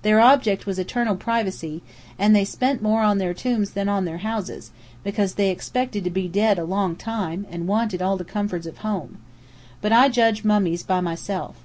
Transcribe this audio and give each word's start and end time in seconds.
Their 0.00 0.18
object 0.18 0.64
was 0.64 0.78
eternal 0.78 1.14
privacy, 1.14 1.82
and 2.18 2.34
they 2.34 2.46
spent 2.46 2.80
more 2.82 3.02
on 3.02 3.18
their 3.18 3.34
tombs 3.34 3.72
than 3.72 4.06
their 4.06 4.16
houses, 4.24 4.70
because 5.04 5.34
they 5.34 5.50
expected 5.50 6.04
to 6.04 6.10
be 6.10 6.26
dead 6.26 6.58
a 6.58 6.64
long 6.64 6.96
tune, 6.96 7.44
and 7.50 7.68
wanted 7.68 8.00
all 8.00 8.16
the 8.16 8.24
comforts 8.24 8.64
of 8.66 8.78
home. 8.78 9.18
But 9.82 9.92
I 9.92 10.08
judge 10.08 10.42
mummies 10.42 10.82
by 10.82 11.02
myself. 11.02 11.56